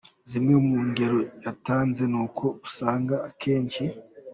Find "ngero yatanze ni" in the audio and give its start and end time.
0.87-2.17